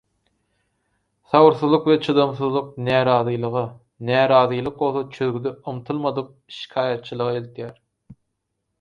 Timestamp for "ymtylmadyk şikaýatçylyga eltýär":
5.73-7.75